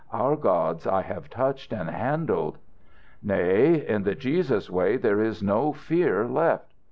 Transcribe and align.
"Our 0.11 0.35
gods 0.35 0.87
I 0.87 1.03
have 1.03 1.29
touched 1.29 1.71
and 1.71 1.87
handled." 1.87 2.57
"Nay, 3.21 3.85
in 3.87 4.01
the 4.01 4.15
Jesus 4.15 4.67
way 4.67 4.97
there 4.97 5.21
is 5.21 5.43
no 5.43 5.73
fear 5.73 6.25
left." 6.27 6.73